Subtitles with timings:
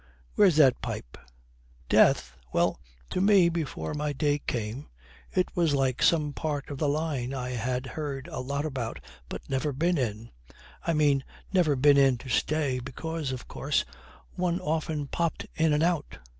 [0.33, 1.15] 'Where's that pipe?
[1.87, 2.35] Death?
[2.51, 2.79] Well,
[3.11, 4.87] to me, before my day came,
[5.31, 9.47] it was like some part of the line I had heard a lot about but
[9.47, 10.31] never been in.
[10.81, 13.85] I mean, never been in to stay, because, of course,
[14.31, 16.17] one often popped in and out.'